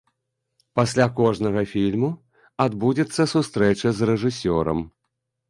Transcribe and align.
Пасля 0.77 1.05
кожнага 1.19 1.61
фільму 1.73 2.09
адбудзецца 2.67 3.27
сустрэча 3.35 3.87
з 4.01 4.11
рэжысёрам. 4.13 4.85